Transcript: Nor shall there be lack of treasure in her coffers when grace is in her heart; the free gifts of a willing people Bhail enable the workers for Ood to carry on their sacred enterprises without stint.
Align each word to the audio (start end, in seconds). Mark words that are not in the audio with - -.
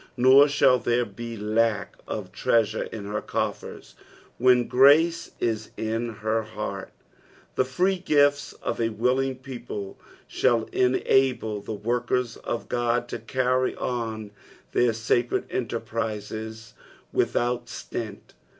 Nor 0.17 0.47
shall 0.47 0.79
there 0.79 1.05
be 1.05 1.37
lack 1.37 1.93
of 2.07 2.31
treasure 2.31 2.81
in 2.85 3.05
her 3.05 3.21
coffers 3.21 3.93
when 4.39 4.67
grace 4.67 5.29
is 5.39 5.69
in 5.77 6.09
her 6.09 6.41
heart; 6.41 6.91
the 7.53 7.63
free 7.65 7.99
gifts 7.99 8.51
of 8.63 8.81
a 8.81 8.89
willing 8.89 9.35
people 9.37 9.99
Bhail 10.27 10.67
enable 10.73 11.61
the 11.61 11.73
workers 11.73 12.35
for 12.43 12.65
Ood 12.97 13.07
to 13.09 13.19
carry 13.19 13.75
on 13.75 14.31
their 14.71 14.91
sacred 14.93 15.45
enterprises 15.51 16.73
without 17.13 17.69
stint. 17.69 18.33